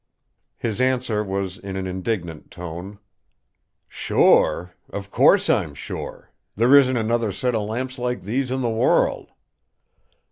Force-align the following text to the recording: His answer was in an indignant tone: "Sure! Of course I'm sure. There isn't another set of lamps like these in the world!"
His 0.57 0.81
answer 0.81 1.23
was 1.23 1.59
in 1.59 1.75
an 1.75 1.85
indignant 1.85 2.49
tone: 2.49 2.97
"Sure! 3.87 4.73
Of 4.89 5.11
course 5.11 5.47
I'm 5.47 5.75
sure. 5.75 6.31
There 6.55 6.75
isn't 6.75 6.97
another 6.97 7.31
set 7.31 7.53
of 7.53 7.67
lamps 7.69 7.99
like 7.99 8.23
these 8.23 8.49
in 8.49 8.61
the 8.61 8.69
world!" 8.71 9.29